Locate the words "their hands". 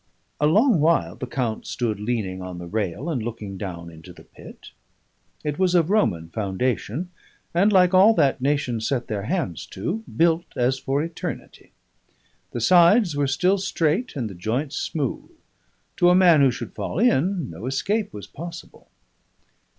9.07-9.67